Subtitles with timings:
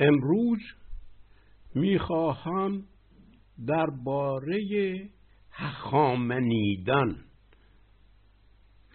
[0.00, 0.60] امروز
[1.74, 2.84] می‌خواهم
[3.66, 4.58] درباره
[5.50, 7.24] هخامنیدن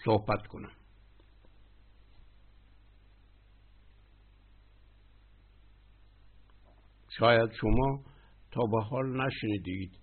[0.05, 0.71] صحبت کنم.
[7.19, 8.03] شاید شما
[8.51, 9.99] تا به حال نشنیدید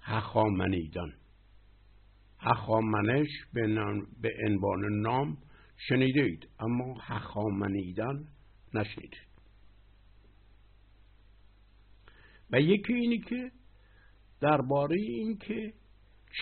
[0.00, 1.12] هخامنیدن
[2.38, 3.28] هخامنش
[4.22, 5.38] به عنوان نام
[5.88, 8.28] شنیدید اما هخامنیدن
[8.74, 9.35] نشنیدید.
[12.50, 13.50] و یکی اینی که
[14.40, 15.72] درباره این که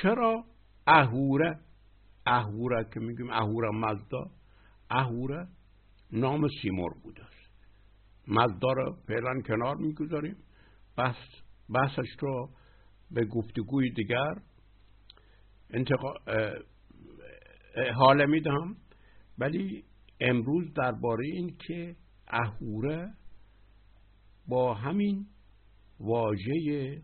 [0.02, 0.44] چرا
[0.86, 1.60] اهوره
[2.26, 4.30] اهوره که میگیم اهوره مزدا
[4.90, 5.48] اهوره
[6.12, 7.34] نام سیمور بوده است
[8.28, 10.36] مزدا رو فعلا کنار می‌گذاریم.
[10.96, 11.16] بحث
[11.74, 12.50] بحثش رو
[13.10, 14.34] به گفتگوی دیگر
[15.70, 16.14] انتقا...
[17.94, 18.76] حال میدم
[19.38, 19.84] ولی
[20.20, 21.96] امروز درباره این که
[22.28, 23.14] اهوره
[24.48, 25.26] با همین
[26.04, 27.02] واژه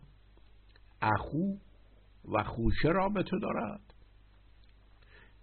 [1.01, 1.57] اخو
[2.25, 3.93] و خوشه رابطه دارد.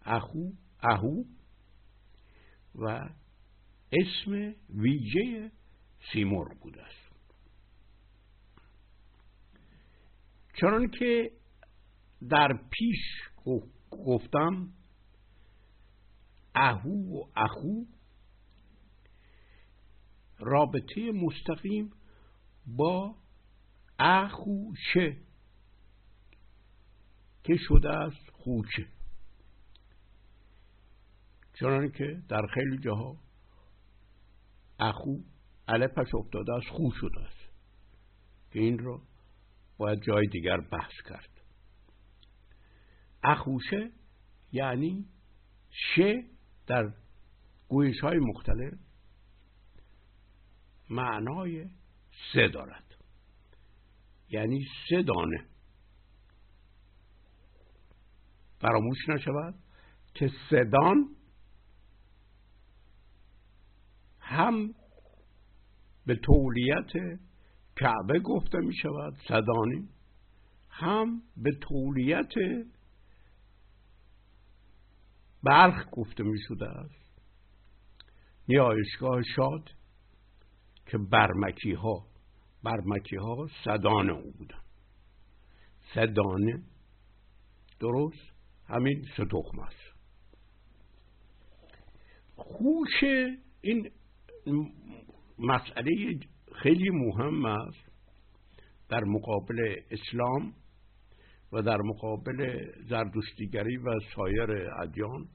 [0.02, 0.50] اخو
[0.82, 1.24] اهو
[2.74, 3.08] و
[3.92, 5.52] اسم ویژه
[6.12, 7.08] سیمور بوده است.
[10.60, 11.30] چون که
[12.28, 12.98] در پیش
[13.90, 14.72] گفتم
[16.54, 17.84] اهو و اخو
[20.38, 21.90] رابطه مستقیم
[22.66, 23.16] با
[23.98, 25.16] اخوشه
[27.44, 28.86] که شده است خوچه.
[31.54, 33.16] چنان که در خیلی جاها
[34.80, 35.18] اخو
[35.68, 37.48] علپش افتاده است خو شده است
[38.50, 39.02] که این رو
[39.76, 41.40] باید جای دیگر بحث کرد.
[43.22, 43.90] اخوشه
[44.52, 45.08] یعنی
[45.70, 46.24] شه
[46.66, 46.92] در
[47.68, 48.74] گویش های مختلف
[50.90, 51.66] معنای
[52.32, 52.87] سه دارد.
[54.30, 55.46] یعنی سه دانه.
[58.60, 59.54] فراموش نشود
[60.14, 61.08] که سدان
[64.20, 64.74] هم
[66.06, 67.20] به تولیت
[67.76, 69.88] کعبه گفته می شود صدانی
[70.70, 72.32] هم به تولیت
[75.42, 77.22] برخ گفته می شده است
[78.48, 79.70] نیایشگاه شاد
[80.86, 82.06] که برمکی ها
[82.62, 84.60] برمکی ها صدان او بودن.
[85.94, 86.62] صدانه
[87.80, 88.32] درست
[88.68, 89.94] همین سه تخم است.
[92.36, 93.04] خوش
[93.60, 93.90] این
[95.38, 96.20] مسئله
[96.54, 97.88] خیلی مهم است
[98.88, 100.54] در مقابل اسلام
[101.52, 104.50] و در مقابل زردشتیگری و سایر
[104.82, 105.28] ادیان.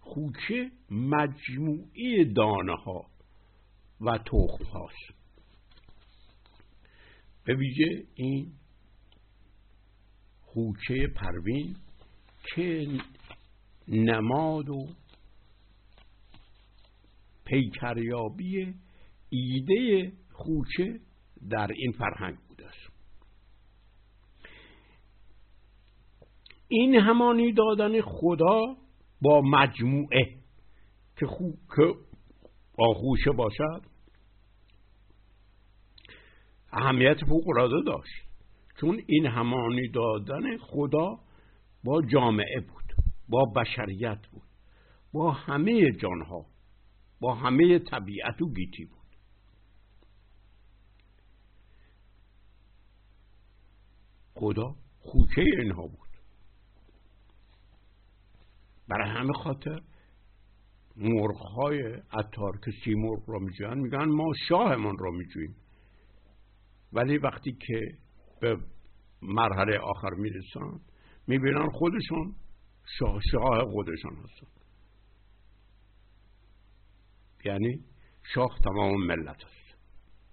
[0.00, 3.06] خوچه مجموعی دانه ها
[4.00, 5.19] و تخم هاست
[7.50, 8.52] به ویژه این
[10.42, 11.76] خوچه پروین
[12.44, 12.88] که
[13.88, 14.86] نماد و
[17.44, 18.74] پیکریابی
[19.28, 21.00] ایده خوچه
[21.50, 22.92] در این فرهنگ بوده است.
[26.68, 28.60] این همانی دادن خدا
[29.20, 30.36] با مجموعه
[31.16, 31.94] که خو که
[32.94, 33.89] خوشه باشد
[36.72, 37.44] اهمیت فوق
[37.86, 38.30] داشت.
[38.80, 41.18] چون این همانی دادن خدا
[41.84, 42.94] با جامعه بود
[43.28, 44.42] با بشریت بود
[45.12, 46.46] با همه جانها
[47.20, 49.00] با همه طبیعت و گیتی بود.
[54.34, 56.08] خدا خوچه اینها بود.
[58.88, 59.80] برای همه خاطر
[60.96, 61.82] مرغهای
[62.12, 65.56] عطار که سی مرغ را میجوین میگن ما شاهمان را میجوییم.
[66.92, 67.98] ولی وقتی که
[68.40, 68.56] به
[69.22, 70.80] مرحله آخر می‌رسن
[71.26, 72.34] می‌بینن خودشون
[72.98, 74.46] شاه, شاه خودشون هستن.
[77.44, 77.84] یعنی
[78.34, 79.78] شاه تمام ملت است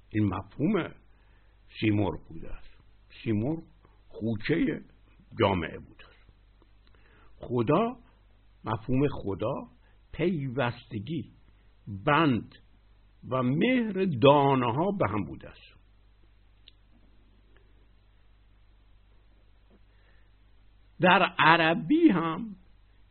[0.10, 0.92] این مفهوم
[1.80, 2.78] سیمور بوده است.
[3.24, 3.64] سیمور
[4.08, 4.82] خوچه
[5.40, 6.34] جامعه بوده است
[7.38, 7.98] خدا
[8.64, 9.54] مفهوم خدا
[10.12, 11.32] پیوستگی
[12.06, 12.56] بند
[13.30, 15.77] و مهر دانه ها به هم بوده است.
[21.00, 22.56] در عربی هم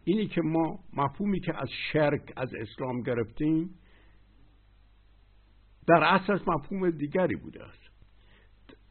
[0.04, 3.74] اینی که ما مفهومی که از شرک از اسلام گرفتیم
[5.86, 7.86] در اساس مفهوم دیگری بوده است.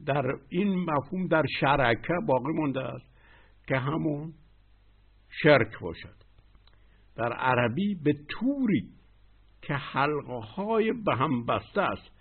[0.05, 3.05] در این مفهوم در شرکه باقی مونده است
[3.67, 4.33] که همون
[5.29, 6.15] شرک باشد.
[7.15, 8.89] در عربی به طوری
[9.61, 12.11] که حلقه های به هم بسته است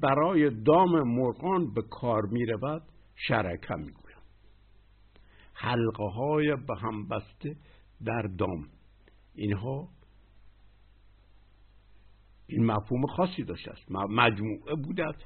[0.00, 2.82] برای دام مرغان به کار می رود
[3.14, 3.92] شرکه می
[5.58, 7.56] حلقه های به هم بسته
[8.04, 8.68] در دام.
[9.34, 9.88] اینها
[12.46, 13.90] این مفهوم خاصی داشته است.
[13.90, 15.18] مجموعه بوده است.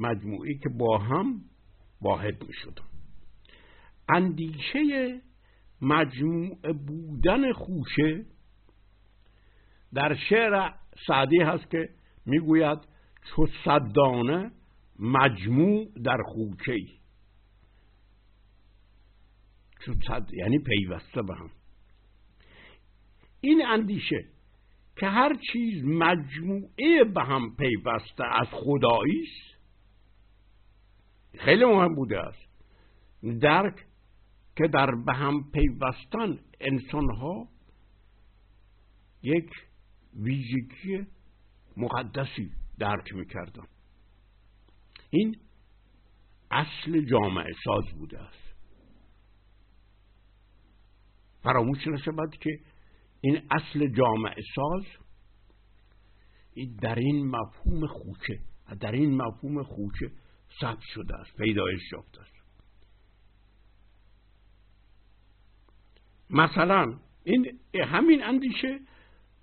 [0.00, 1.40] مجموعی که با هم
[2.02, 2.84] واحد می شدن
[4.08, 5.20] اندیشه
[5.82, 8.24] مجموعه بودن خوشه
[9.94, 10.70] در شعر
[11.06, 11.88] سعدی هست که
[12.26, 12.78] می‌گوید
[13.24, 14.50] چو صدانه
[14.98, 16.99] مجموع در خوکه
[19.84, 21.50] چو صد یعنی پیوسته به هم.
[23.40, 24.24] این اندیشه
[24.96, 29.60] که هر چیز مجموعه به هم پیوسته از خدایی است
[31.38, 32.48] خیلی مهم بوده است.
[33.40, 33.86] درک
[34.56, 37.48] که در به هم پیوستن انسان ها
[39.22, 39.50] یک
[40.14, 41.06] ویژگی
[41.76, 43.66] مقدسی درک می‌کردن.
[45.10, 45.36] این
[46.50, 48.49] اصل جامعه ساز بوده است.
[51.42, 52.50] فراموش نشود که
[53.20, 54.84] این اصل جامعه ساز
[56.80, 58.38] در این مفهوم خوچه
[58.80, 60.10] در این مفهوم خوچه
[60.60, 62.40] ثبت شده است پیدایش یافته است.
[66.30, 68.80] مثلا این همین اندیشه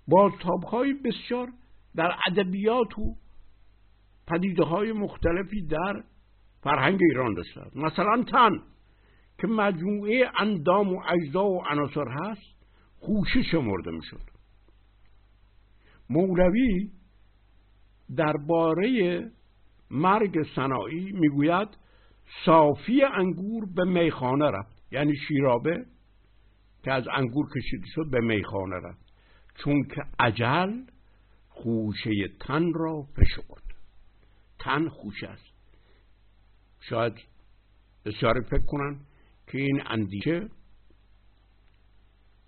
[0.08, 1.48] بازتابهای بسیار
[1.94, 3.16] در ادبیات و
[4.26, 6.04] پدیده های مختلفی در
[6.62, 7.76] فرهنگ ایران داشته است.
[7.76, 8.62] مثلا تن.
[9.40, 12.56] که مجموعه اندام و اجزا و عناصر هست
[13.00, 14.20] خوشه شمرده می‌شد.
[16.10, 16.90] مولوی
[18.16, 19.30] درباره
[19.90, 21.68] مرگ صناعی می‌گوید
[22.44, 24.82] صافی انگور به میخانه رفت.
[24.92, 25.86] یعنی شیرابه
[26.84, 29.12] که از انگور کشیده شد به میخانه رفت.
[29.64, 30.72] چون که عجل
[31.48, 32.10] خوشه
[32.40, 33.62] تن را فشرد.
[34.58, 35.52] تن خوش است.
[36.80, 37.12] شاید
[38.04, 39.00] بسیاری فکر کنن
[39.48, 40.48] که این اندیشه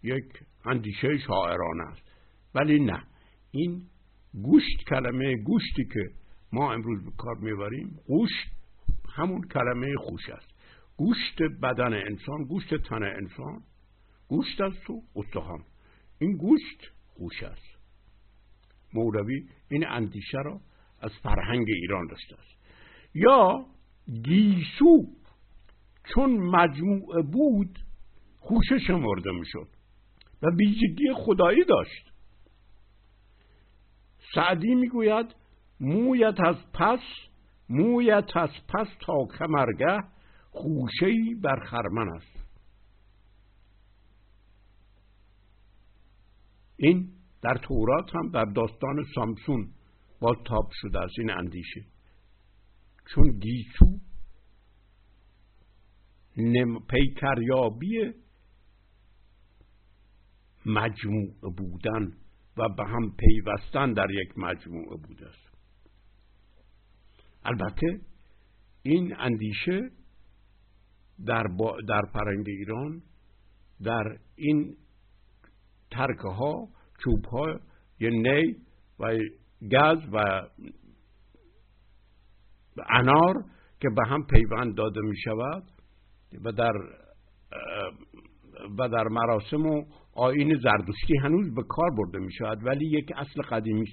[0.02, 0.24] یک
[0.64, 2.02] اندیشه شاعرانه است.
[2.54, 3.02] ولی نه.
[3.50, 3.82] این
[4.42, 6.10] گوشت کلمه گوشتی که
[6.52, 8.48] ما امروز به کار می‌بریم گوشت
[9.16, 10.48] همون کلمه خوش است.
[10.96, 13.62] گوشت بدن انسان گوشت تن انسان
[14.28, 15.64] گوشت است و استخوان.
[16.18, 17.80] این گوشت خوش است.
[18.94, 20.60] مولوی این اندیشه را
[21.00, 22.60] از فرهنگ ایران داشته است.
[23.14, 23.66] یا
[24.24, 25.19] گیسو
[26.14, 27.78] چون مجموعه بود
[28.38, 29.68] خوشه شمرده می‌شد
[30.42, 32.12] و ویژگی خدایی داشت.
[34.34, 35.34] سعدی می‌گوید
[35.80, 37.00] مویت از پس
[37.68, 39.98] مویت از پس تا کمرگه
[40.50, 42.40] خوشهی بر خرمن است.
[46.76, 47.08] این
[47.42, 49.68] در تورات هم در داستان سامسون
[50.20, 51.84] با تاب شده از این اندیشه.
[53.14, 53.86] چون گیسو
[56.88, 58.12] پیکریابی
[60.66, 62.12] مجموع بودن
[62.56, 65.50] و به هم پیوستن در یک مجموعه بوده است.
[67.44, 68.00] البته
[68.82, 69.90] این اندیشه
[71.26, 71.46] در,
[71.88, 73.02] در فرنگ ایران
[73.82, 74.76] در این
[75.90, 76.68] ترکه ها
[77.04, 77.60] چوب ها
[78.00, 78.56] یه نی
[78.98, 79.18] و
[79.72, 80.48] گز و
[82.90, 83.44] انار
[83.80, 85.79] که به هم پیوند داده می شود
[86.44, 86.72] و در
[88.78, 89.84] و در مراسم و
[90.14, 92.66] آین زردشتی هنوز به کار برده می شود.
[92.66, 93.86] ولی یک اصل قدیمی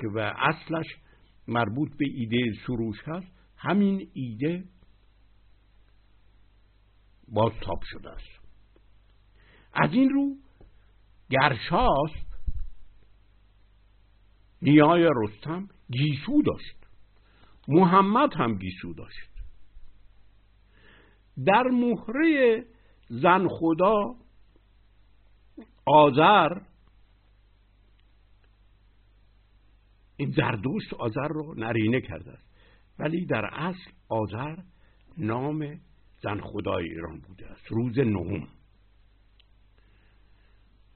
[0.00, 0.86] که و اصلش
[1.48, 3.26] مربوط به ایده سروش هست.
[3.56, 4.64] همین ایده
[7.28, 8.42] باز تاب شده است.
[9.72, 10.36] از این رو
[11.30, 12.32] گرشاسب
[14.62, 16.76] نیای رستم گیسو داشت.
[17.68, 19.31] محمد هم گیسو داشت.
[21.46, 22.64] در مهره
[23.08, 24.14] زن خدا
[25.86, 26.58] آذر
[30.16, 32.52] این زردوشت آذر رو نرینه کرده است.
[32.98, 34.56] ولی در اصل آذر
[35.18, 35.80] نام
[36.22, 37.66] زن خدای ایران بوده است.
[37.68, 38.48] روز نهم.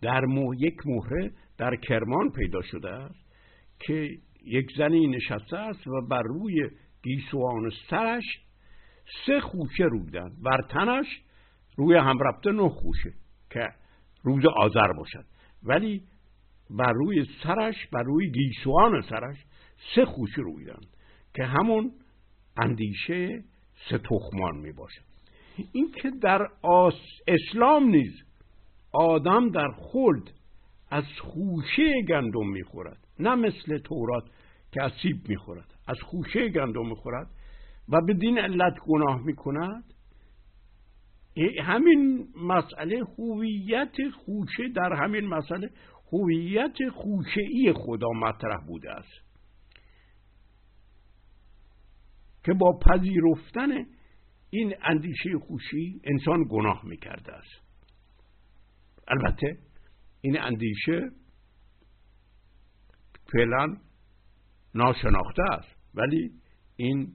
[0.02, 0.24] در
[0.58, 3.26] یک مهره در کرمان پیدا شده است
[3.80, 6.70] که یک زنی نشسته است و بر روی
[7.02, 8.24] گیسوان سرش
[9.26, 11.06] سه خوشه رودن بر تنش
[11.76, 13.12] روی هم رفته نه خوشه
[13.50, 13.68] که
[14.22, 15.24] روز آذر باشد.
[15.62, 16.02] ولی
[16.70, 19.36] بر روی سرش بر روی گیسوان سرش
[19.94, 20.80] سه خوشه رویدن
[21.34, 21.92] که همون
[22.56, 23.44] اندیشه
[23.90, 25.02] سه تخمان می باشد.
[25.72, 26.48] این که در
[27.28, 28.22] اسلام نیز
[28.92, 30.30] آدم در خلد
[30.90, 34.24] از خوشه گندم می‌خورد نه مثل تورات
[34.72, 37.30] که از سیب می‌خورد از خوشه گندم می‌خورد
[37.88, 39.84] و بدین علت گناه می‌کند؟
[41.62, 45.70] همین مسئله هویت خوشه در همین مسئله
[46.12, 49.26] هویت خوشه خدا مطرح بوده است.
[52.44, 53.70] که با پذیرفتن
[54.50, 57.66] این اندیشه خوشی انسان گناه می‌کرده است.
[59.08, 59.58] البته
[60.20, 61.10] این اندیشه
[63.32, 63.76] فعلا
[64.74, 66.30] ناشناخته است ولی
[66.76, 67.12] این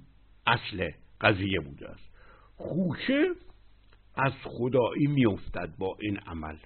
[0.51, 0.91] اصل
[1.21, 2.11] قضیه بوده است.
[2.55, 3.25] خوشه
[4.15, 6.57] از خدایی میافتد با این عمل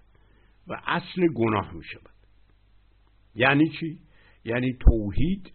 [0.67, 2.15] و اصل گناه می شود
[3.35, 3.99] یعنی چی؟
[4.45, 5.53] یعنی توحید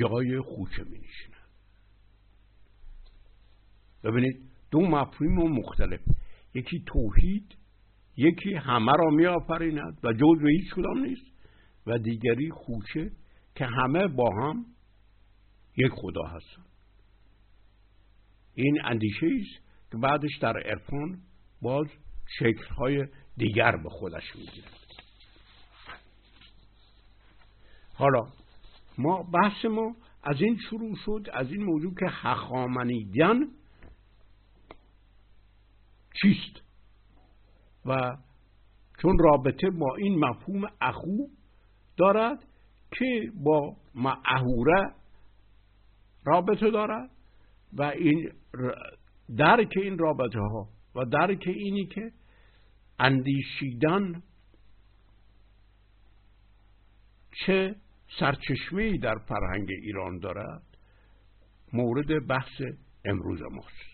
[0.00, 1.30] جای خوشه می نشیند
[4.04, 6.00] ببینید دو مفهوم مختلف.
[6.54, 7.56] یکی توحید
[8.16, 11.30] یکی همه را می آفریند و جز هیچ کدام نیست.
[11.86, 13.10] و دیگری خوشه
[13.54, 14.66] که همه با هم
[15.76, 16.69] یک خدا هستند.
[18.62, 21.18] این اندیشه است که بعدش در عرفان
[21.62, 21.86] باز
[22.38, 24.68] شکلهای دیگر به خودش می‌گیره.
[27.94, 28.26] حالا
[28.98, 33.40] ما بحث ما از این شروع شد از این موضوع که حخامنیدن
[36.22, 36.62] چیست؟
[37.86, 38.16] و
[39.02, 41.16] چون رابطه با این مفهوم اخو
[41.96, 42.44] دارد
[42.90, 43.76] که با
[44.24, 44.94] اهوره
[46.24, 47.10] رابطه دارد.
[47.72, 48.32] و این
[49.36, 52.12] درک این رابطه ها و درک اینی که
[52.98, 54.22] اندیشیدن
[57.46, 57.76] چه
[58.18, 60.62] سرچشمه در فرهنگ ایران دارد
[61.72, 62.62] مورد بحث
[63.04, 63.90] امروز ماست.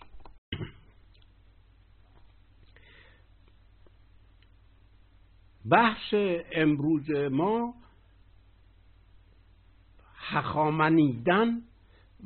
[5.71, 6.15] بحث
[6.53, 7.75] امروز ما
[10.31, 11.63] حخامنیدن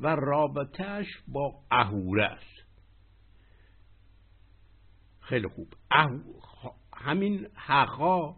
[0.01, 2.65] و رابطهش با اهوره است.
[5.19, 5.73] خیلی خوب.
[6.97, 8.35] همین حقا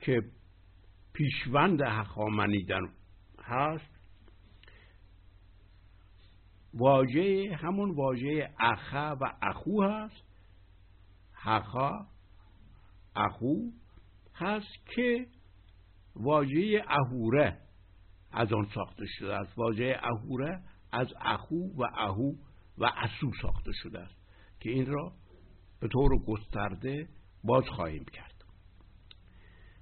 [0.00, 0.22] که
[1.12, 2.80] پیشوند حخامنیدن
[3.42, 3.98] هست
[6.74, 10.22] واژه همون واژه اخه و اخو هست.
[11.32, 12.06] حقا
[13.16, 13.54] اخو
[14.34, 15.26] هست که
[16.16, 17.67] واژه اهوره
[18.32, 19.58] از آن ساخته شده است.
[19.58, 22.32] واژه اهوره از اخو و اهو
[22.78, 24.16] و اسو ساخته شده است
[24.60, 25.12] که این را
[25.80, 27.08] به طور گسترده
[27.44, 28.44] باز خواهیم کرد.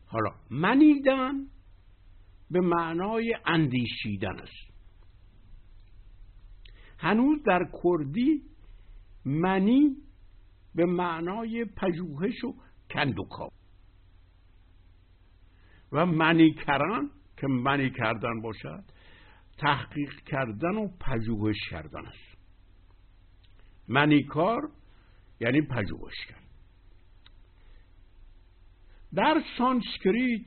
[0.07, 1.47] حالا منیدن
[2.51, 4.77] به معنای اندیشیدن است.
[6.99, 8.43] هنوز در کردی
[9.25, 9.97] منی
[10.75, 12.55] به معنای پژوهش و
[12.91, 13.49] کندوکا
[15.93, 18.85] و منی کران که منی کردن باشد
[19.59, 22.37] تحقیق کردن و پژوهش کردن است.
[23.89, 24.71] منیکار
[25.41, 26.47] یعنی پژوهش کرد
[29.15, 30.47] در سانسکریت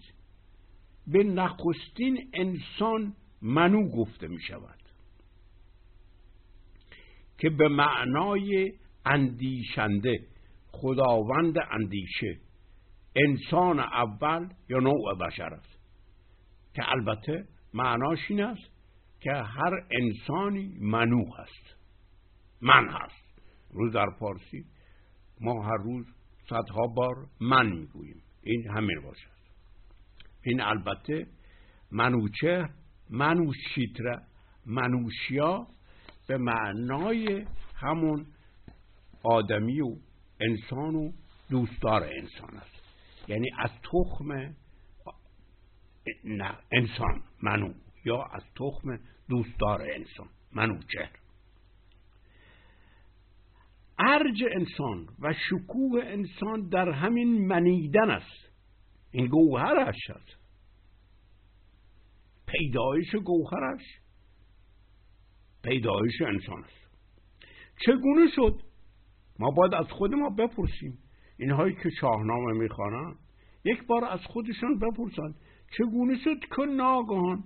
[1.07, 4.79] به نخستین انسان منو گفته می شود
[7.37, 8.73] که به معنای
[9.05, 10.27] اندیشنده
[10.71, 12.39] خداوند اندیشه
[13.15, 15.78] انسان اول یا نوع بشر است.
[16.73, 18.69] که البته معناش این است
[19.19, 21.75] که هر انسانی منو هست
[22.61, 23.41] من هست.
[23.71, 24.65] روز در فارسی
[25.41, 26.05] ما هر روز
[26.49, 28.21] صدها بار من می‌گوییم.
[28.43, 29.39] این همین باشد.
[30.43, 31.27] این البته
[31.91, 32.69] منوچه
[33.09, 34.21] منوشیتره.
[34.65, 35.67] منوشیا
[36.27, 37.45] به معنای
[37.75, 38.25] همون
[39.23, 39.95] آدمی و
[40.39, 41.11] انسان و
[41.49, 42.83] دوستدار انسان است.
[43.27, 44.55] یعنی از تخم
[46.71, 47.73] انسان منو.
[48.05, 48.99] یا از تخم
[49.29, 51.11] دوستدار انسان منوچهر
[53.99, 58.49] ارج انسان و شکوه انسان در همین منیدن است.
[59.11, 60.39] این گوهرش است.
[62.47, 63.81] پیدایش گوهرش
[65.63, 66.89] پیدایش انسان است.
[67.85, 68.61] چگونه شد؟
[69.39, 70.97] ما باید از خود ما بپرسیم.
[71.37, 73.15] اینهایی که شاهنامه می‌خوانند
[73.65, 75.35] یک بار از خودشان بپرسند.
[75.77, 77.43] چگونه شد که ناگهان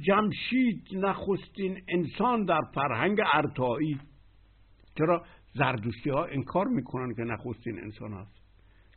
[0.00, 4.00] جمشید نخستین انسان در فرهنگ ارتایی
[4.98, 8.42] چرا زردوشتی ها انکار می‌کنن که نخستین انسان هست؟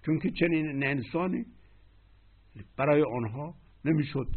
[0.06, 1.46] چون که چنین انسانی
[2.78, 3.54] برای آنها
[3.86, 4.28] نمی‌شد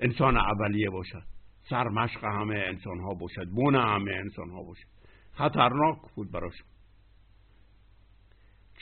[0.00, 1.22] انسان اولیه باشد.
[1.70, 4.88] سرمشق همه انسان ها باشد بون همه انسان ها باشد.
[5.32, 6.66] خطرناک بود براشون.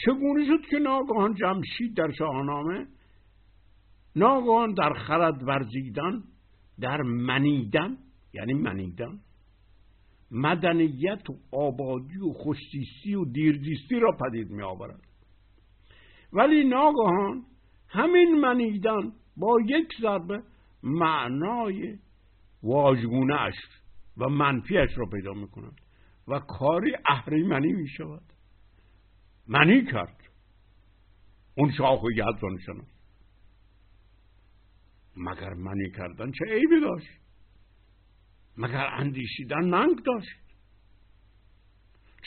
[0.05, 2.87] چگونه شد که ناگهان جمشید در شاهنامه
[4.19, 6.23] ناگهان در خرد ورزیدن
[6.81, 7.97] در منیدن
[8.33, 9.21] یعنی منیدن
[10.31, 15.01] مدنیت و آبادی و خوشزیستی و دیرزیستی را پدید می آورد
[16.33, 17.45] ولی ناگهان
[17.89, 20.43] همین منیدن با یک ضربه
[20.83, 21.99] معنای
[22.63, 23.55] واژگونه اش
[24.17, 25.81] و منفیش را پیدا می کند
[26.29, 28.23] و کاری اهریمنی می شود
[29.47, 30.21] منی کرد.
[31.57, 32.98] اون شاخ و یزدان شناس
[35.19, 37.09] مگر منی کردن چه عیبی داشت؟
[38.57, 40.39] مگر اندیشیدن ننگ داشت؟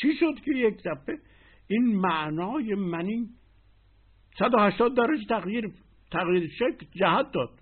[0.01, 1.19] چی شد که یک دفعه
[1.67, 3.29] این معنای منی
[4.39, 5.73] 180 درجه تغییر
[6.11, 7.59] تغییر شکل جهت داد؟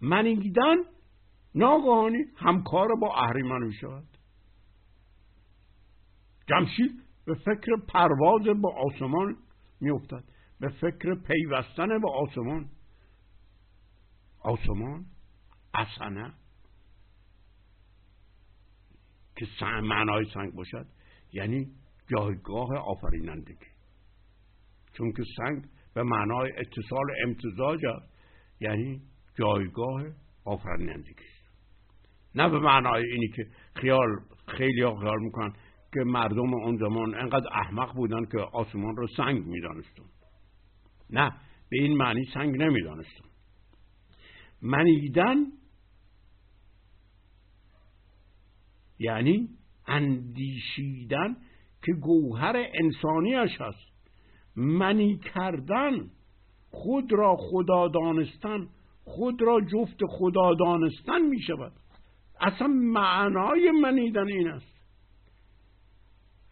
[0.00, 0.76] منیدن
[1.54, 4.08] ناگهانی همکار با اهریمن می شود
[6.48, 9.36] جمشید به فکر پرواز با آسمان
[9.80, 9.90] می
[10.60, 12.70] به فکر پیوستن به آسمان.
[14.40, 15.06] آسمان
[15.74, 16.34] اسنه
[19.36, 20.86] که معنای سنگ باشد
[21.32, 21.72] یعنی
[22.06, 23.66] جایگاه آفرینندگی.
[24.92, 28.14] چون که سنگ به معنای اتصال امتزاج است
[28.60, 29.02] یعنی
[29.38, 30.02] جایگاه
[30.44, 31.24] آفرینندگی.
[32.34, 33.46] نه به معنای اینی که
[33.76, 35.52] خیال خیلی ها خیال می‌کنن
[35.94, 40.04] که مردم اون زمان انقدر احمق بودن که آسمان رو سنگ می‌دانستن.
[41.10, 41.30] نه
[41.70, 43.24] به این معنی سنگ نمی‌دانستن
[44.62, 45.36] منیدن
[48.98, 49.48] یعنی
[49.86, 51.36] اندیشیدن
[51.82, 53.94] که گوهر انسانیش هست.
[54.56, 56.10] منی کردن
[56.70, 58.68] خود را خدا دانستن
[59.04, 61.72] خود را جفت خدا دانستن می شود
[62.40, 64.74] اصلا معنای منیدن این است.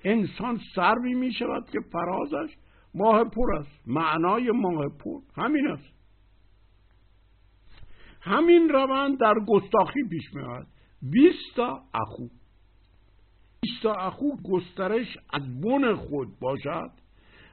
[0.05, 2.57] انسان سروی می شود که فرازش
[2.95, 3.81] ماه پور است.
[3.87, 5.93] معنای ماه پور همین است.
[8.21, 10.67] همین روند در گستاخی پیش می آید
[11.03, 12.27] ویستا اخو.
[13.63, 16.91] ویستا اخو گسترش از بن خود باشد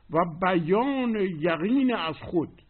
[0.09, 2.61] و بیان یقین از خود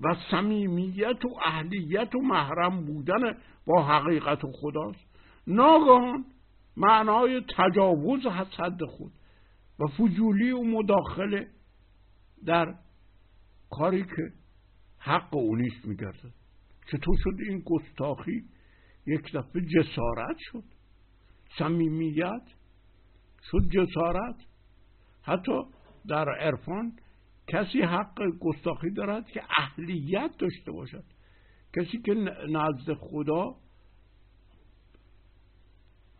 [0.00, 5.06] و صمیمیت و اهلیت و محرم بودن با حقیقت خداست.
[5.46, 6.24] ناگهان
[6.76, 9.12] معنای تجاوز حد خود
[9.78, 11.48] و فجولی و مداخله
[12.46, 12.74] در
[13.70, 14.32] کاری که
[14.98, 16.32] حق اونیست میگرده
[16.92, 18.44] چطور شد این گستاخی؟
[19.06, 20.64] یک دفعه جسارت شد.
[21.58, 22.42] صمیمیت
[23.50, 24.36] شد جسارت.
[25.22, 25.62] حتی
[26.08, 26.92] در عرفان
[27.46, 31.04] کسی حق گستاخی دارد که اهلیت داشته باشد.
[31.76, 32.14] کسی که
[32.48, 33.56] نزد خدا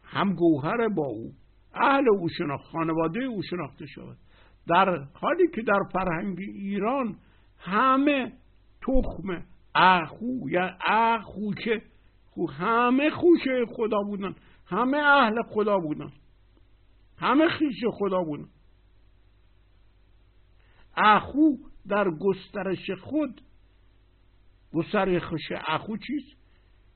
[0.03, 1.35] هم گوهر با او
[1.75, 4.19] اهل او شناخت خانواده او شناخته شود.
[4.71, 7.17] در حالی که در فرهنگ ایران
[7.59, 8.33] همه
[8.83, 11.83] تخم اخو یا اخوچه
[12.59, 14.35] همه خوشه خدا بودن
[14.67, 16.13] همه اهل خدا بودن
[17.19, 18.49] همه خیش خدا بودن.
[20.97, 21.57] اخو
[21.89, 23.41] در گسترش خود
[24.75, 25.23] گسترش
[25.67, 26.41] اخو چیست؟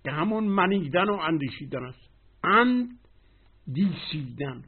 [0.05, 2.11] که همون منیدن و اندیشیدن است.
[2.45, 2.99] اند
[3.73, 4.65] دیسیدن.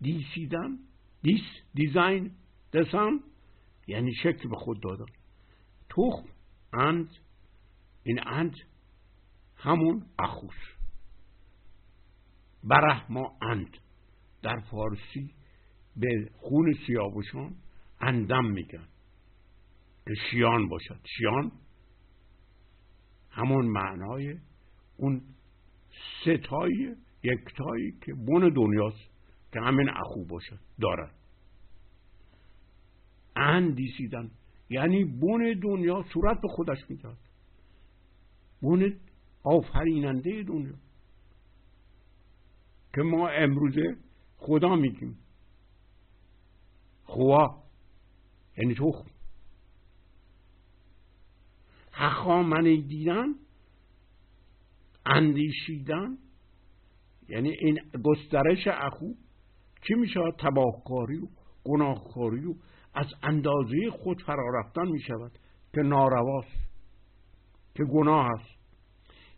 [0.00, 0.78] دیسیدن
[1.22, 1.40] دیس
[1.74, 2.30] دیزاین
[2.72, 3.20] دسان
[3.86, 5.12] یعنی شکل به خود دادن.
[5.90, 6.28] تخم
[6.72, 7.10] اند
[8.02, 8.54] این اند
[9.56, 10.56] همون اخوس
[12.64, 13.78] برهما اند.
[14.42, 15.34] در فارسی
[15.96, 17.56] به خون سیاوشان
[18.00, 18.88] اندم میگن.
[20.06, 21.00] که شیان باشد.
[21.16, 21.52] شیان
[23.30, 24.38] همون معنای
[24.96, 25.22] اون
[26.20, 29.17] ستای یکتایی که بون دنیاست.
[29.52, 31.14] که همین اخو باشد دارد
[33.36, 34.30] اندیسیدن
[34.70, 37.16] یعنی بون دنیا صورت به خودش می‌داد.
[38.60, 39.00] بون
[39.42, 40.74] آفریننده دنیا.
[42.94, 43.96] که ما امروزه
[44.36, 45.18] خدا میگیم.
[47.04, 47.62] خوا.
[48.56, 49.04] یعنی تو
[51.92, 53.34] هخامنه دیدن
[55.06, 56.18] اندیشیدن
[57.28, 59.14] یعنی این گسترش اخو.
[59.82, 61.26] چی میشه؟ تباهکاری و
[61.64, 62.54] گناهکاری و
[62.94, 65.38] از اندازه خود فرا رفتن می شود
[65.74, 66.68] که نارواست
[67.74, 68.58] که گناه است.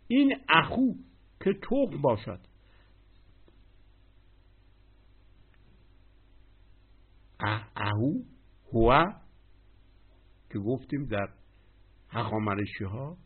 [0.07, 0.93] این اخو
[1.43, 2.39] که تخم باشد.
[7.75, 8.13] اهو
[8.73, 9.13] هو
[10.49, 11.29] که گفتیم در
[12.09, 13.17] هخامنشی ها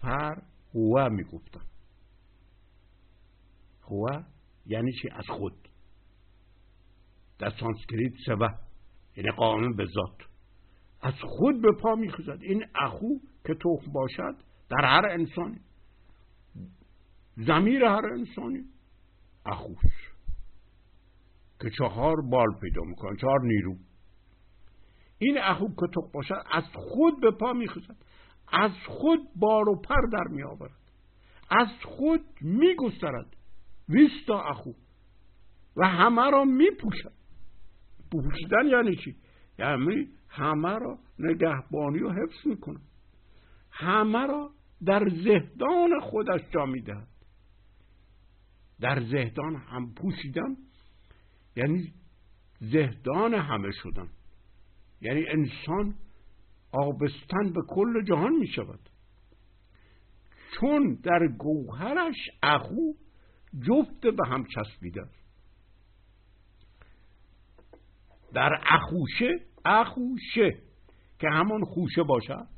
[0.00, 0.42] فر
[0.74, 1.64] هو می گفتن
[3.82, 4.06] هو
[4.66, 5.69] یعنی چی؟ از خود.
[7.40, 8.50] در سانسکریت سبه
[9.16, 10.30] یعنی قائم به ذات.
[11.02, 13.08] از خود به پا میخیزد این اخو
[13.46, 14.36] که تخم باشد
[14.70, 15.60] در هر انسانی.
[17.36, 18.64] ضمیر هر انسانی
[19.46, 20.10] اخوست
[21.60, 23.76] که چهار بال پیدا می‌کنن چهار نیرو.
[25.18, 27.96] این اخو که تخم باشد از خود به پا میخیزد
[28.52, 30.72] از خود بار و پر در میآورد.
[31.50, 33.36] از خود میگسترد.
[33.88, 34.72] ویستا اخو.
[35.76, 37.19] و همه را میپوشد.
[38.12, 39.16] پوشیدن یعنی چی؟
[39.58, 42.80] یعنی همه را نگهبانی و حفظ می‌کنه.
[43.70, 44.50] همه را
[44.84, 47.08] در زهدان خودش جا می‌دهد.
[48.80, 50.56] در زهدان هم پوشیدن
[51.56, 51.92] یعنی
[52.60, 54.08] زهدان همه شدن.
[55.00, 55.94] یعنی انسان
[56.72, 58.80] آبستن به کل جهان می شود
[60.54, 62.92] چون در گوهرش اخو
[63.60, 65.02] جفت به هم چسبیده.
[68.34, 70.62] در اخوشه اخوشه.
[71.20, 72.48] که همان خوشه باشد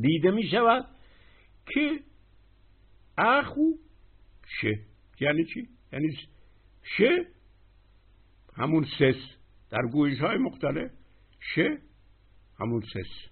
[0.00, 0.86] دیده می شود
[1.66, 2.00] که
[3.18, 3.72] اخو
[4.60, 4.80] شه
[5.20, 6.16] یعنی چی؟ یعنی
[6.96, 7.26] شه
[8.56, 9.38] همون سس.
[9.70, 10.90] در گویش های مختلف
[11.54, 11.78] شه
[12.60, 13.30] همون سس.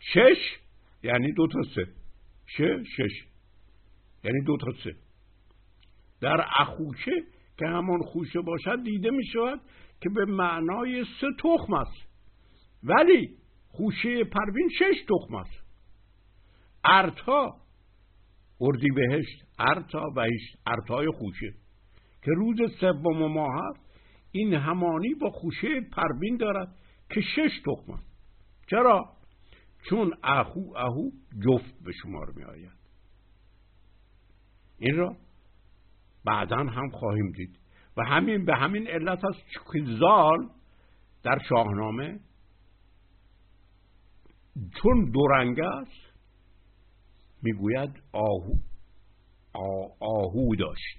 [0.00, 0.58] شش
[1.02, 1.88] یعنی دو تا سه.
[2.46, 3.26] شه شش.
[4.24, 4.96] یعنی دو تا سه.
[6.20, 7.12] در اخوشه
[7.58, 9.60] که همان خوشه باشد دیده می شود
[10.00, 12.08] که به معنای سه تخم است.
[12.82, 13.36] ولی
[13.68, 15.66] خوشه پروین شش تخم است.
[16.84, 17.56] ارتا
[18.60, 20.26] اردی بهشت ارتا و
[20.66, 21.54] ارتای خوشه.
[22.22, 23.86] که روز سوم ماه هست
[24.32, 26.76] این همانی با خوشه پروین دارد
[27.10, 28.16] که شش تخم است.
[28.70, 29.16] چرا؟
[29.88, 31.10] چون اخو اهو
[31.44, 32.76] جفت به شمار می آید
[34.78, 35.16] این را
[36.26, 37.58] بعدا هم خواهیم دید.
[37.96, 40.48] و همین به همین علت است که زال
[41.22, 42.20] در شاهنامه
[44.82, 46.16] چون دورنگ است
[47.42, 48.54] می‌گوید آهو
[50.00, 50.98] آهو داشت.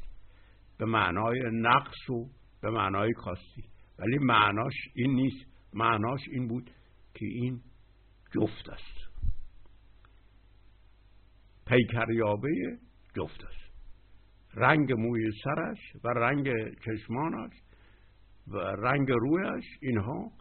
[0.78, 2.30] به معنای نقص و
[2.62, 3.64] به معنای کاستی.
[4.00, 5.46] ولی معناش این نیست.
[5.74, 6.72] معناش این بود
[7.14, 7.62] که این
[8.32, 9.08] جفت است.
[11.66, 12.50] پیکریابه
[13.16, 13.67] جفت است.
[14.58, 16.48] رنگ موی سرش و رنگ
[16.86, 17.52] چشمانش
[18.48, 20.32] و رنگ رویش اینها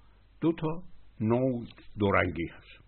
[0.41, 0.83] دو تا
[1.21, 1.67] نوع
[1.99, 2.85] دو رنگی هست.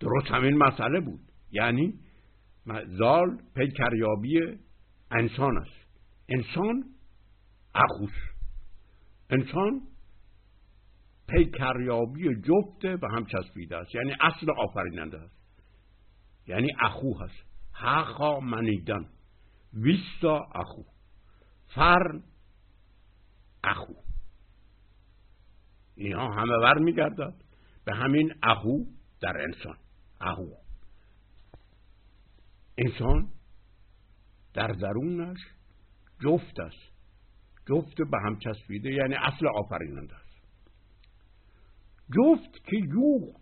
[0.00, 1.20] درست همین مسئله بود.
[1.50, 1.94] یعنی
[2.86, 4.58] زال پیکریابی
[5.10, 5.98] انسان است.
[6.28, 6.84] انسان
[7.74, 8.12] اخوش
[9.30, 9.80] انسان
[11.28, 13.94] پیکریابی جفته به هم چسبیده است.
[13.94, 15.42] یعنی اصل آفریننده است.
[16.46, 17.51] یعنی اخو هست.
[17.72, 19.08] حقا منیدن.
[19.72, 20.82] ویستا اخو.
[21.74, 22.22] فرن
[23.64, 23.94] اخو.
[25.94, 27.34] اینها همه ور میگردد.
[27.84, 28.84] به همین اخو
[29.20, 29.76] در انسان.
[30.20, 30.46] اخو.
[32.78, 33.28] انسان
[34.54, 35.38] در درونش
[36.20, 36.92] جفت است.
[37.68, 40.42] جفت به هم چسبیده یعنی اصل آفریننده است.
[42.12, 43.40] جفت که یوغ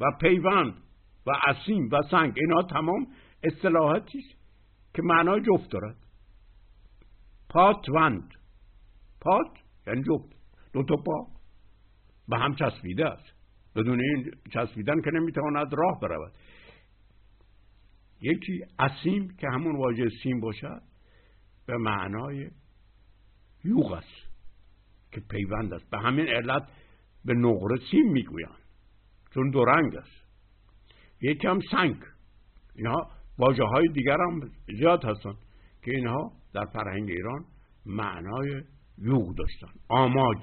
[0.00, 0.82] و پیوند
[1.26, 2.32] و اسیم و سنگ.
[2.36, 3.06] اینا تمام
[3.42, 4.24] اصطلاحاتی
[4.94, 5.96] که معنای جفت دارد.
[7.48, 8.34] پاتوند
[9.20, 10.36] پات یعنی جفت.
[10.72, 11.26] دو تا پا.
[12.28, 13.34] به هم چسبیده است.
[13.76, 16.32] بدون این چسبیدن که نمی‌تواند راه برود.
[18.20, 20.82] یکی اسیم که همون واژه سیم باشد
[21.66, 22.50] به معنای
[23.64, 24.30] یوغ است
[25.12, 25.90] که پیوند است.
[25.90, 26.68] به همین علت
[27.24, 28.60] به نقره سیم می‌گویند.
[29.34, 30.19] چون دو رنگ است.
[31.20, 32.02] یکی هم سنگ.
[32.74, 35.36] اینها واجه های دیگر هم زیاد هستند
[35.82, 37.44] که اینها در فرهنگ ایران
[37.86, 38.62] معنای
[38.98, 39.72] یوغ داشتن.
[39.88, 40.38] آماج.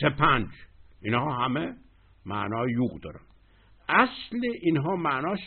[0.00, 0.48] سپنج.
[1.02, 1.76] اینها همه
[2.26, 3.24] معنای یوغ دارن.
[3.88, 5.40] اصل اینها معناش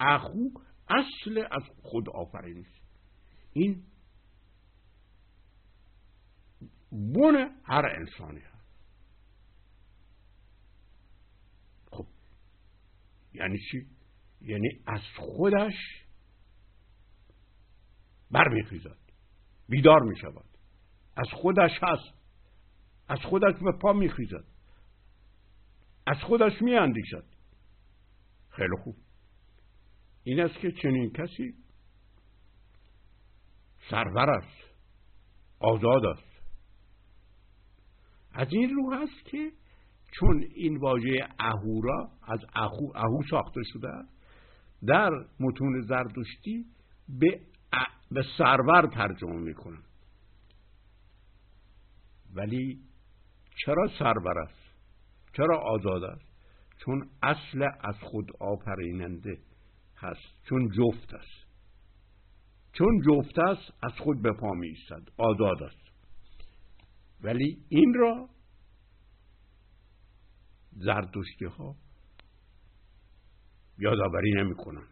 [0.00, 0.48] اخو
[0.88, 2.82] اصل از خود آفرینی است
[3.52, 3.82] این
[6.90, 8.55] بون هر انسانی هست.
[13.36, 13.86] یعنی چی؟
[14.40, 15.74] یعنی از خودش
[18.30, 18.98] برمیخیزد.
[19.68, 20.44] بیدار می شود
[21.16, 22.16] از خودش هست.
[23.08, 24.44] از خودش به پا میخیزد.
[26.06, 27.24] از خودش میاندیشد.
[28.50, 28.96] خیلی خوب.
[30.24, 31.54] این است که چنین کسی
[33.90, 34.66] سرور است.
[35.60, 36.42] آزاد است.
[38.32, 39.52] از این رو هست که
[40.12, 43.88] چون این واژه اهورا از اهو, اهو ساخته شده
[44.86, 46.64] در متون زردشتی
[47.08, 47.40] به
[48.10, 49.82] به سرور ترجمه می‌کنن.
[52.34, 52.80] ولی
[53.64, 54.66] چرا سرور است؟
[55.32, 56.36] چرا آزاد است؟
[56.84, 59.38] چون اصل از خود آفریننده
[59.96, 61.46] هست چون جفت است.
[62.72, 64.76] چون جفت است از خود به پا می
[65.18, 65.86] آزاد است.
[67.22, 68.28] ولی این را
[70.76, 71.76] زردشتی ها
[73.78, 74.86] یادآوری نمی‌کنن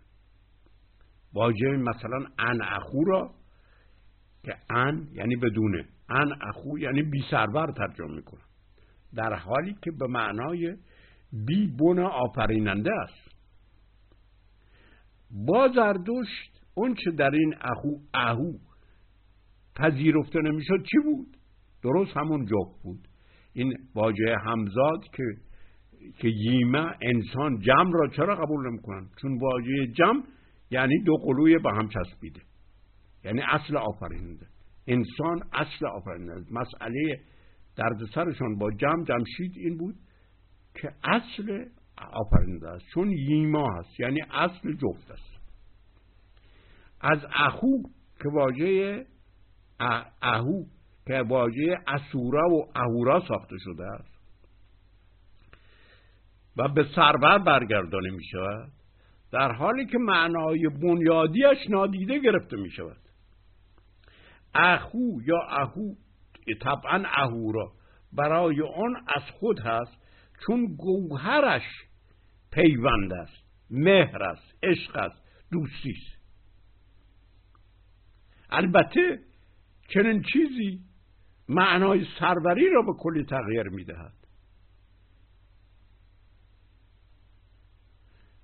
[1.33, 3.35] واژه مثلا ان اخو را
[4.43, 5.89] که ان یعنی بدونه.
[6.09, 8.45] ان اخو یعنی بی سرور ترجمه می‌کنن
[9.15, 10.77] در حالی که به معنای
[11.33, 13.35] بی بن آفریننده است.
[15.31, 18.53] با زردشت اون چه در این اخو اهو
[19.77, 21.37] پذیرفته نمی‌شد چی بود؟
[21.83, 23.09] درست همون جفت بود.
[23.53, 25.25] این واژه همزاد که
[26.19, 30.23] که ییمه انسان جمع را چرا قبول نمی‌کنن؟ چون واژه جمع
[30.71, 32.41] یعنی دو قلوی با هم چسبیده.
[33.25, 34.47] یعنی اصل آفریننده.
[34.87, 36.53] انسان اصل آفریننده.
[36.53, 37.21] مسئله
[37.77, 39.95] دردسرشان با جمع جمشید این بود
[40.75, 41.65] که اصل
[41.97, 42.85] آفریننده است.
[42.95, 44.01] چون ییما هست.
[44.01, 45.35] یعنی اصل جفت است.
[47.01, 47.83] از اخو
[48.23, 49.07] که واژه
[50.23, 50.65] اهو
[51.07, 54.14] که واژه اسورا و اهورا ساخته شده است
[56.57, 58.73] و به سرور برگردانه می شود
[59.33, 63.01] در حالی که معنای بنیادیش نادیده گرفته می شود
[64.55, 65.95] اخو یا اهو
[66.61, 67.73] طبعا اهورا
[68.13, 69.99] برای آن از خود هست
[70.47, 71.63] چون گوهرش
[72.53, 76.25] پیوند است مهر است عشق است دوستی است.
[78.51, 79.19] البته
[79.89, 80.81] چنین چیزی
[81.49, 84.24] معنای سروری را به کلی تغییر می‌دهد.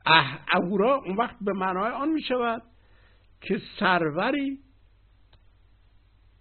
[0.07, 2.63] اهورا اون وقت به معنای آن می شود
[3.41, 4.59] که سروری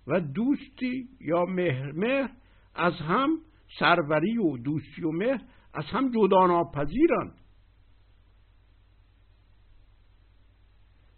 [0.07, 2.29] و دوستی یا مهر مهر
[2.75, 3.37] از هم
[3.79, 5.41] سروری و دوستی و مهر
[5.73, 7.37] از هم جدا ناپذیرند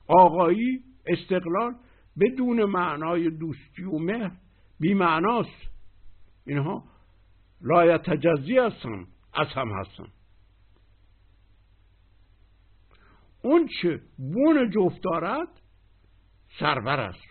[0.07, 1.75] آقایی استقلال
[2.19, 4.31] بدون معنای دوستی و مهر
[4.79, 5.71] بی معناست
[6.45, 6.83] اینها
[7.61, 10.07] لایتجزی هستن از هم هستن
[13.41, 15.47] اون چه بون جفت دارد
[16.59, 17.27] سرور است.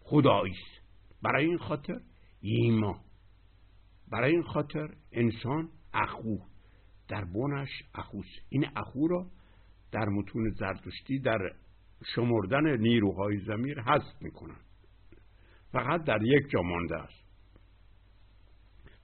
[0.00, 0.86] خدایی است.
[1.22, 2.00] برای این خاطر
[2.40, 3.00] ایما
[4.10, 6.36] برای این خاطر انسان اخو
[7.08, 9.26] در بونش اخوست این اخو را
[9.92, 11.38] در متون زردشتی در
[12.14, 14.60] شمردن نیروهای زمیر حذف می‌کنن.
[15.72, 17.26] فقط در یک جا مانده است.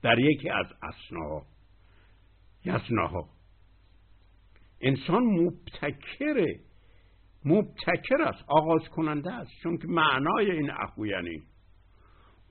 [0.01, 1.45] در یکی از اسناها
[2.65, 3.29] یسناها
[4.83, 6.59] انسان مبتکره.
[7.45, 9.51] مبتکر است آغاز کننده است.
[9.63, 11.43] چون که معنای این اخو یعنی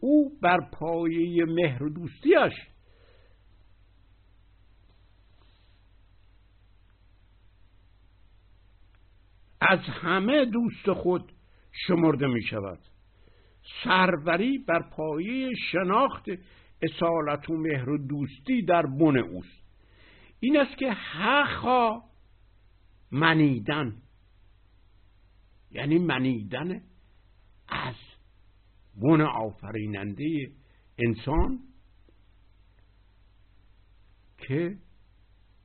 [0.01, 2.53] او بر پایه مهر و دوستیش
[9.61, 11.33] از همه دوست خود
[11.87, 12.79] شمرده می شود
[13.85, 16.25] سروری بر پایه شناخت
[16.83, 19.63] اصالت و مهر و دوستی در بن اوست.
[20.41, 22.01] این است که حقا
[23.13, 24.03] منیدن.
[25.71, 26.83] یعنی منیدن
[27.69, 27.95] از
[28.95, 30.53] بن آفریننده
[30.99, 31.61] انسان
[34.39, 34.79] که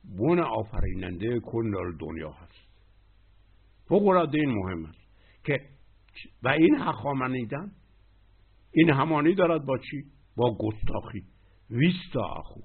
[0.04, 2.68] بن آفریننده کل دنیا هست.
[3.88, 4.98] فوق این مهم است
[5.44, 5.68] که
[6.42, 7.72] و این حقا منیدن
[8.72, 10.04] این همانی دارد با چی؟
[10.36, 11.24] با گستاخی.
[11.70, 12.60] ویستا اخو.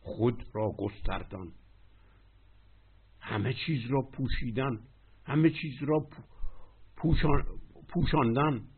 [0.00, 1.52] خود را گستردن
[3.28, 4.80] همه چیز را پوشیدن
[5.24, 6.08] همه چیز را
[6.96, 8.68] پوشان، پوشاندن.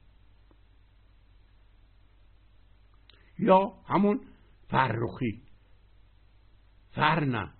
[3.38, 4.20] یا همون
[4.68, 5.42] فرخی.
[6.90, 7.52] فرنه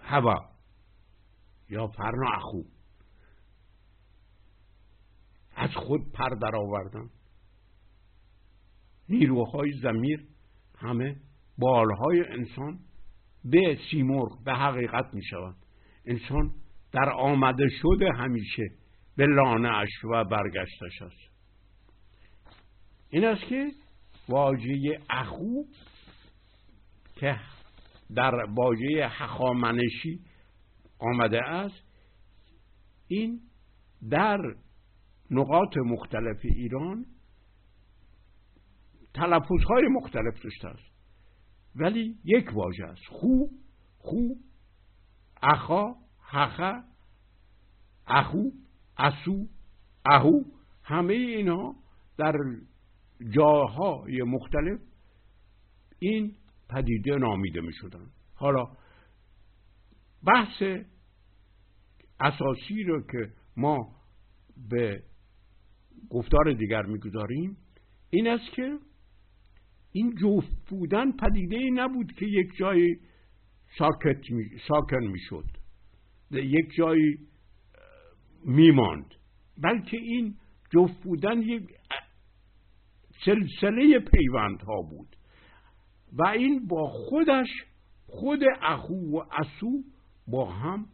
[0.00, 0.50] هوا.
[1.68, 2.62] یا فرنا اخو.
[5.56, 7.10] از خود پر در آوردن.
[9.08, 10.28] نیروهای زمیر
[10.78, 11.20] همه
[11.58, 12.91] بالهای انسان.
[13.44, 15.56] به سیمرغ به حقیقت می شود
[16.06, 16.54] انسان
[16.92, 18.62] در آمده شده همیشه
[19.16, 21.32] به لانه اش و برگشتش است.
[23.10, 23.70] این است که
[24.28, 25.64] واژه اخو
[27.14, 27.40] که
[28.14, 30.20] در واژه حخامنشی
[30.98, 31.82] آمده است
[33.08, 33.40] این
[34.10, 34.38] در
[35.30, 37.06] نقاط مختلف ایران
[39.14, 40.91] تلفظهای مختلف داشته است.
[41.76, 43.06] ولی یک واژه است.
[43.08, 43.46] خو
[43.98, 44.28] خو
[45.42, 46.84] اخا حخا
[48.06, 48.50] اخو
[48.98, 49.46] اسو
[50.06, 50.42] اهو.
[50.84, 51.74] همه اینها
[52.18, 52.32] در
[53.30, 54.80] جاهای مختلف
[55.98, 56.34] این
[56.68, 58.66] پدیده نامیده می شدن حالا
[60.26, 60.62] بحث
[62.20, 63.96] اساسی رو که ما
[64.70, 65.02] به
[66.10, 67.56] گفتار دیگر می‌گذاریم
[68.10, 68.78] این است که
[69.92, 72.96] این جفت بودن پدیده ای نبود که یک جایی
[73.78, 75.44] ساکت می، ساکن می‌شد.
[76.30, 77.18] یک جایی
[78.44, 79.14] میماند.
[79.58, 80.34] بلکه این
[80.70, 81.62] جفت بودن یک
[83.24, 85.16] سلسله پیوندها بود.
[86.12, 87.48] و این با خودش
[88.06, 89.82] خود اخو و اسو
[90.26, 90.86] با هم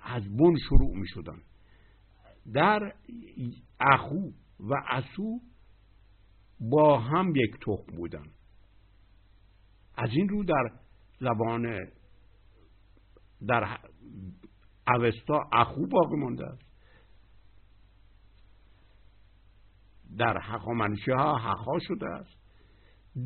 [0.00, 1.38] از بن شروع می شدن
[2.54, 2.92] در
[3.80, 5.40] اخو و اسو
[6.70, 8.26] با هم یک تخم بودن.
[9.96, 10.70] از این رو در
[11.20, 11.90] زبان
[13.46, 13.78] در
[14.88, 16.64] اوستا اخو باقی مانده است.
[20.18, 22.36] در حقامنشی ها حقا شده است.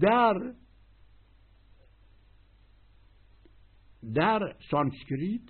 [0.01, 0.55] در
[4.15, 5.43] در سانسکریت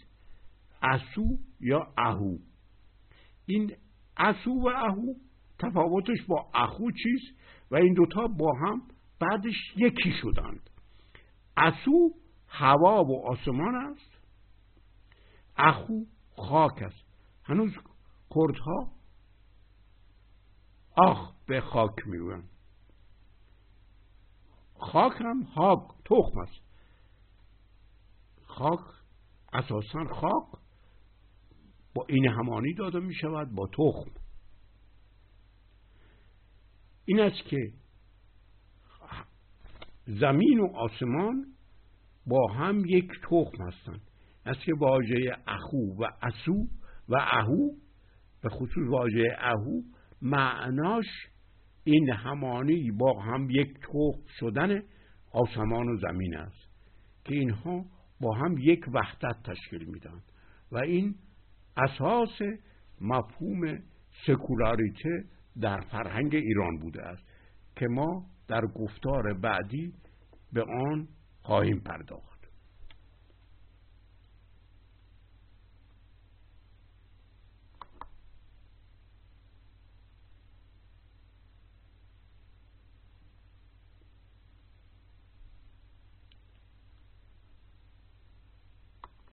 [0.83, 2.38] اسو یا اهو.
[3.46, 3.77] این
[4.16, 5.14] اسو و اهو
[5.59, 7.38] تفاوتش با اخو چیست؟
[7.70, 8.83] و این دوتا با هم
[9.20, 10.70] بعدش یکی شدند.
[11.57, 12.11] اسو
[12.48, 14.18] هوا و آسمان است
[15.57, 16.04] اخو
[16.37, 17.04] خاک است.
[17.44, 17.72] هنوز
[18.35, 18.92] کردها
[20.96, 22.42] آخ به خاک می‌گوین
[24.78, 26.62] خاک هم خاک تخم است.
[28.46, 28.81] خاک
[29.52, 30.61] اساسا خاک
[31.94, 34.11] با این همانی داده می شود با تخم.
[37.09, 37.73] این است که
[40.07, 41.47] زمین و آسمان
[42.27, 44.01] با هم یک تخم هستند.
[44.47, 46.66] است که واژه اخو و اسو
[47.09, 47.71] و اهو
[48.42, 49.83] به خصوص واژه اهو
[50.23, 51.07] معناش
[51.85, 54.83] این همانی با هم یک تخم شدن
[55.33, 56.68] آسمان و زمین است
[57.25, 57.85] که اینها
[58.21, 60.23] با هم یک وحدت تشکیل میدن
[60.73, 61.14] و این
[61.77, 62.38] اساس
[63.01, 63.79] مفهوم
[64.27, 65.25] سکولاریته
[65.61, 67.23] در فرهنگ ایران بوده است
[67.77, 69.92] که ما در گفتار بعدی
[70.53, 71.09] به آن
[71.42, 72.38] خواهیم پرداخت.